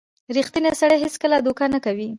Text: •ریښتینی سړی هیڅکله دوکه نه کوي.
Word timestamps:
•ریښتینی 0.35 0.71
سړی 0.79 0.97
هیڅکله 1.03 1.37
دوکه 1.45 1.65
نه 1.73 1.79
کوي. 1.85 2.07